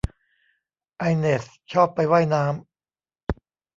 [0.97, 3.41] ไอเนสชอบไปว่ายน้ำ